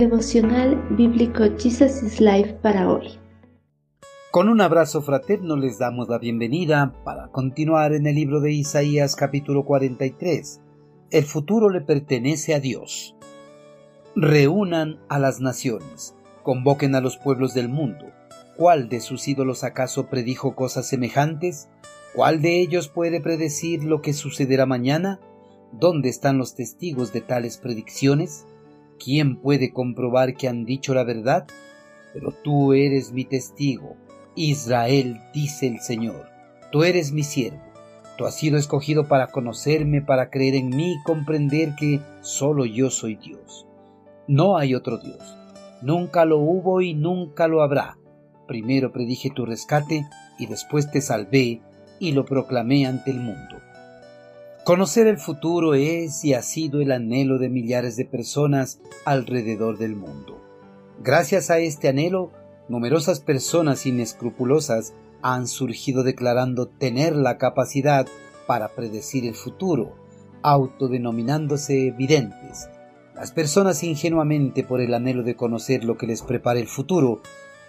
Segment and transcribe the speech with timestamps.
[0.00, 3.18] Devocional Bíblico Jesus is Life para hoy.
[4.30, 9.14] Con un abrazo fraterno les damos la bienvenida para continuar en el libro de Isaías
[9.14, 10.62] capítulo 43.
[11.10, 13.14] El futuro le pertenece a Dios.
[14.16, 18.06] Reúnan a las naciones, convoquen a los pueblos del mundo.
[18.56, 21.68] ¿Cuál de sus ídolos acaso predijo cosas semejantes?
[22.14, 25.20] ¿Cuál de ellos puede predecir lo que sucederá mañana?
[25.72, 28.46] ¿Dónde están los testigos de tales predicciones?
[29.02, 31.46] ¿Quién puede comprobar que han dicho la verdad?
[32.12, 33.96] Pero tú eres mi testigo,
[34.36, 36.28] Israel, dice el Señor.
[36.70, 37.62] Tú eres mi siervo.
[38.18, 42.90] Tú has sido escogido para conocerme, para creer en mí y comprender que solo yo
[42.90, 43.66] soy Dios.
[44.28, 45.36] No hay otro Dios.
[45.80, 47.96] Nunca lo hubo y nunca lo habrá.
[48.46, 50.04] Primero predije tu rescate
[50.38, 51.62] y después te salvé
[51.98, 53.59] y lo proclamé ante el mundo.
[54.64, 59.96] Conocer el futuro es y ha sido el anhelo de millares de personas alrededor del
[59.96, 60.38] mundo.
[61.02, 62.30] Gracias a este anhelo,
[62.68, 68.06] numerosas personas inescrupulosas han surgido declarando tener la capacidad
[68.46, 69.94] para predecir el futuro,
[70.42, 72.68] autodenominándose videntes.
[73.14, 77.22] Las personas ingenuamente por el anhelo de conocer lo que les prepara el futuro,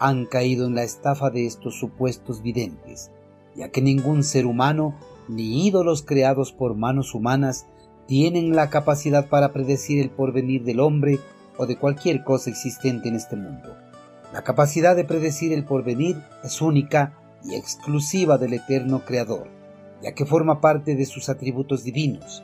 [0.00, 3.12] han caído en la estafa de estos supuestos videntes,
[3.54, 4.96] ya que ningún ser humano
[5.28, 7.66] ni ídolos creados por manos humanas
[8.06, 11.18] tienen la capacidad para predecir el porvenir del hombre
[11.56, 13.76] o de cualquier cosa existente en este mundo.
[14.32, 19.48] La capacidad de predecir el porvenir es única y exclusiva del eterno Creador,
[20.02, 22.42] ya que forma parte de sus atributos divinos.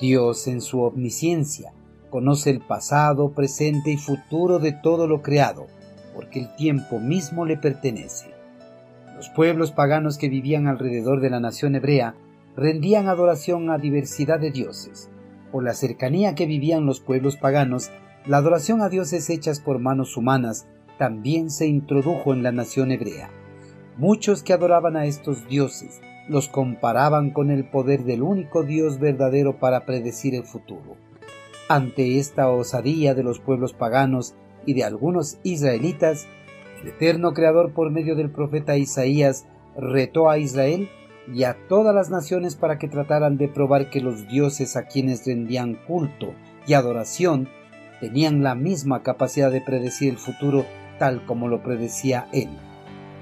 [0.00, 1.72] Dios en su omnisciencia
[2.10, 5.66] conoce el pasado, presente y futuro de todo lo creado,
[6.14, 8.35] porque el tiempo mismo le pertenece.
[9.16, 12.14] Los pueblos paganos que vivían alrededor de la nación hebrea
[12.54, 15.10] rendían adoración a diversidad de dioses.
[15.50, 17.90] Por la cercanía que vivían los pueblos paganos,
[18.26, 20.66] la adoración a dioses hechas por manos humanas
[20.98, 23.30] también se introdujo en la nación hebrea.
[23.96, 29.58] Muchos que adoraban a estos dioses los comparaban con el poder del único Dios verdadero
[29.58, 30.96] para predecir el futuro.
[31.68, 34.34] Ante esta osadía de los pueblos paganos
[34.66, 36.26] y de algunos israelitas,
[36.86, 39.44] el eterno Creador por medio del profeta Isaías
[39.76, 40.88] retó a Israel
[41.34, 45.26] y a todas las naciones para que trataran de probar que los dioses a quienes
[45.26, 46.32] rendían culto
[46.64, 47.48] y adoración
[48.00, 50.64] tenían la misma capacidad de predecir el futuro
[51.00, 52.50] tal como lo predecía él.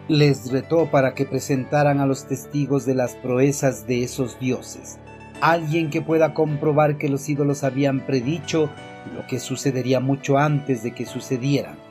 [0.09, 4.99] Les retó para que presentaran a los testigos de las proezas de esos dioses,
[5.41, 8.69] alguien que pueda comprobar que los ídolos habían predicho
[9.17, 11.84] lo que sucedería mucho antes de que sucedieran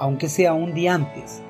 [0.00, 1.42] aunque sea un día antes.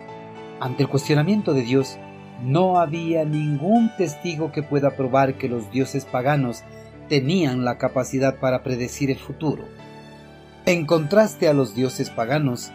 [0.61, 1.97] Ante el cuestionamiento de Dios,
[2.43, 6.65] no había ningún testigo que pueda probar que los dioses paganos
[7.09, 9.65] tenían la capacidad para predecir el futuro.
[10.67, 12.73] En contraste a los dioses paganos,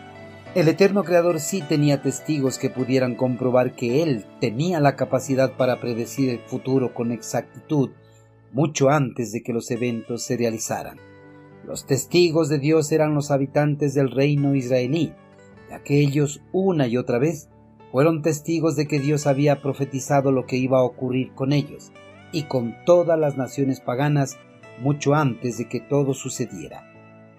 [0.56, 5.82] el eterno Creador sí tenía testigos que pudieran comprobar que Él tenía la capacidad para
[5.82, 7.92] predecir el futuro con exactitud
[8.54, 10.98] mucho antes de que los eventos se realizaran.
[11.66, 15.14] Los testigos de Dios eran los habitantes del reino israelí,
[15.74, 17.50] aquellos una y otra vez
[17.92, 21.92] fueron testigos de que Dios había profetizado lo que iba a ocurrir con ellos
[22.32, 24.38] y con todas las naciones paganas
[24.82, 26.92] mucho antes de que todo sucediera.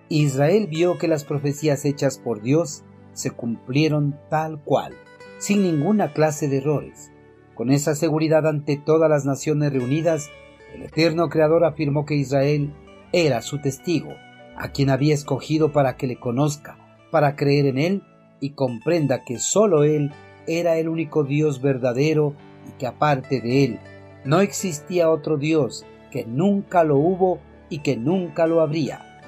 [0.09, 4.95] Israel vio que las profecías hechas por Dios se cumplieron tal cual,
[5.39, 7.11] sin ninguna clase de errores.
[7.55, 10.31] Con esa seguridad ante todas las naciones reunidas,
[10.75, 12.73] el eterno Creador afirmó que Israel
[13.13, 14.11] era su testigo,
[14.57, 16.79] a quien había escogido para que le conozca,
[17.11, 18.03] para creer en él
[18.41, 20.13] y comprenda que sólo Él
[20.47, 22.35] era el único Dios verdadero
[22.69, 23.81] y que aparte de Él
[24.25, 27.39] no existía otro Dios, que nunca lo hubo
[27.69, 29.21] y que nunca lo habría.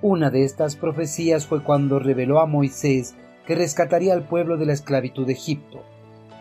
[0.00, 3.14] Una de estas profecías fue cuando reveló a Moisés
[3.46, 5.82] que rescataría al pueblo de la esclavitud de Egipto.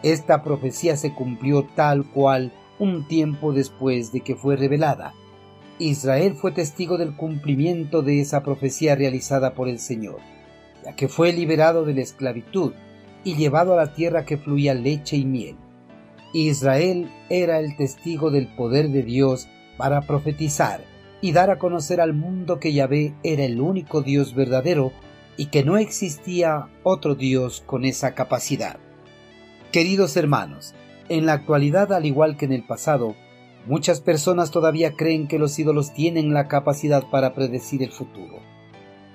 [0.03, 5.13] Esta profecía se cumplió tal cual un tiempo después de que fue revelada.
[5.79, 10.19] Israel fue testigo del cumplimiento de esa profecía realizada por el Señor
[10.95, 12.73] que fue liberado de la esclavitud
[13.23, 15.55] y llevado a la tierra que fluía leche y miel.
[16.33, 19.47] Israel era el testigo del poder de Dios
[19.77, 20.81] para profetizar
[21.21, 24.91] y dar a conocer al mundo que Yahvé era el único Dios verdadero
[25.35, 28.77] y que no existía otro Dios con esa capacidad.
[29.71, 30.73] Queridos hermanos,
[31.09, 33.15] en la actualidad al igual que en el pasado,
[33.65, 38.39] muchas personas todavía creen que los ídolos tienen la capacidad para predecir el futuro.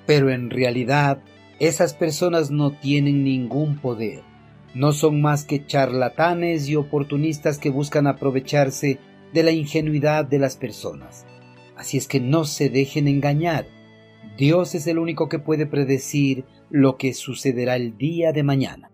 [0.06, 1.22] Pero en realidad
[1.62, 4.24] esas personas no tienen ningún poder.
[4.74, 8.98] No son más que charlatanes y oportunistas que buscan aprovecharse
[9.32, 11.24] de la ingenuidad de las personas.
[11.76, 13.68] Así es que no se dejen engañar.
[14.36, 18.91] Dios es el único que puede predecir lo que sucederá el día de mañana.